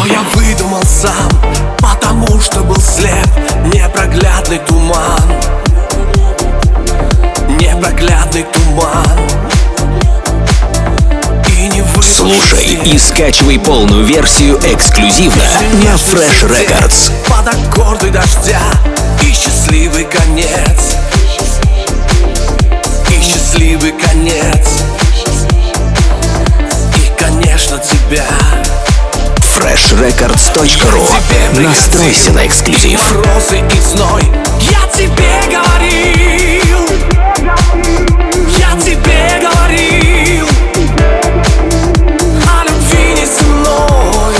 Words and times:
Все 0.00 0.12
я 0.12 0.22
выдумал 0.34 0.82
сам, 0.82 1.28
потому 1.78 2.40
что 2.40 2.60
был 2.60 2.80
слеп. 2.80 3.28
Непроглядный 3.66 4.58
туман. 4.60 5.20
Непроглядный 7.58 8.44
туман. 8.44 9.20
И 11.48 11.68
не 11.68 11.84
Слушай 12.02 12.78
и 12.84 12.98
скачивай 12.98 13.58
полную 13.58 14.04
версию 14.04 14.58
эксклюзивно 14.64 15.44
на 15.84 15.94
Fresh 15.94 16.48
Records. 16.48 17.10
Под 17.28 17.48
аккорды 17.48 18.10
дождя 18.10 18.62
и 19.22 19.32
счастливый 19.32 20.04
конец. 20.04 20.96
И 23.10 23.22
счастливый 23.22 23.92
конец 23.92 24.69
freshrecords.ru 29.60 31.04
Настройся 31.60 32.32
на 32.32 32.46
эксклюзив. 32.46 33.00
Морозы 33.12 33.58
и 33.58 33.80
зной. 33.80 34.22
Я 34.60 34.86
тебе 34.96 35.28
говорил. 35.50 36.78
Я 38.58 38.70
тебе 38.80 39.40
говорил. 39.42 40.48
О 42.48 42.64
любви 42.64 43.12
не 43.14 43.26
со 43.26 43.44
мной 43.44 44.34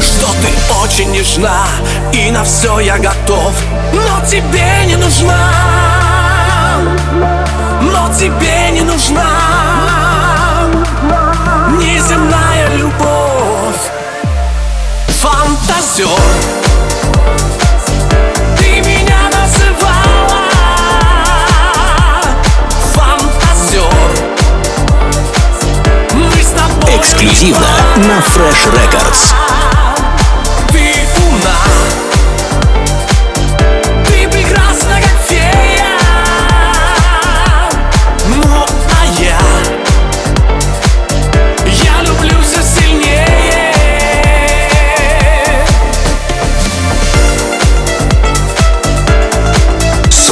Что 0.00 0.26
ты 0.26 0.48
очень 0.84 1.10
нежна 1.10 1.66
И 2.12 2.30
на 2.30 2.44
все 2.44 2.78
я 2.78 2.98
готов. 2.98 3.52
Но 3.92 4.24
тебе 4.26 4.84
не 4.86 4.94
нужна 4.96 5.99
Фантазер 16.00 16.08
Ты 18.58 18.80
меня 18.80 19.18
называла 19.30 20.40
Фантазер 22.94 23.84
Мы 26.14 26.42
с 26.42 26.48
тобой 26.48 26.96
Эксклюзивно 26.96 27.66
на 27.96 28.18
Fresh 28.20 28.72
Records. 28.72 29.79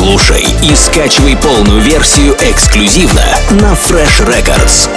Слушай 0.08 0.46
и 0.62 0.74
скачивай 0.74 1.36
полную 1.36 1.82
версию 1.82 2.34
эксклюзивно 2.40 3.26
на 3.50 3.72
Fresh 3.72 4.26
Records. 4.26 4.88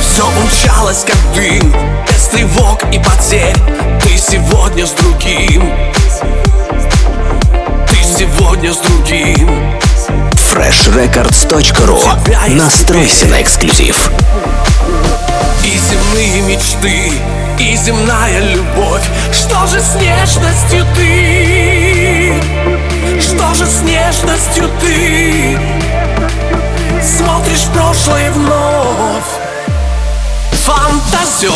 Все 0.00 0.24
умчалось, 0.40 1.04
как 1.06 1.16
дым 1.36 1.72
Без 2.08 2.26
тревог 2.26 2.82
и 2.92 2.98
потерь. 2.98 3.54
Ты 4.02 4.18
сегодня 4.18 4.88
с 4.88 4.90
другим. 4.90 5.72
Ты 7.86 7.96
сегодня 8.02 8.72
с 8.72 8.78
другим. 8.78 9.78
Freshrecords.ru 10.34 12.56
Настройся 12.56 13.26
на 13.26 13.40
эксклюзив. 13.40 14.10
И 15.62 15.78
земные 15.78 16.42
мечты, 16.42 17.12
и 17.58 17.76
земная 17.76 18.40
любовь 18.40 19.04
Что 19.32 19.66
же 19.66 19.80
с 19.80 19.94
нежностью 19.96 20.84
ты? 20.94 22.34
Что 23.20 23.54
же 23.54 23.66
с 23.66 23.82
нежностью 23.82 24.70
ты? 24.80 25.58
Смотришь 27.02 27.64
в 27.64 27.72
прошлое 27.72 28.30
вновь 28.32 29.24
Фантазер 30.64 31.52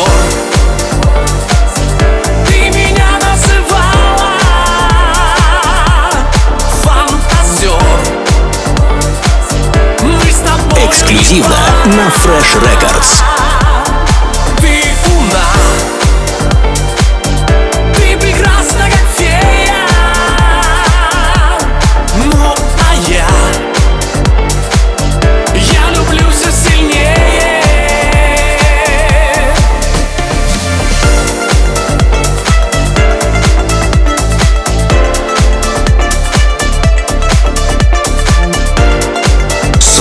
Эксклюзивно 10.87 11.57
на 11.85 12.07
Fresh 12.07 12.55
Records. 12.61 13.76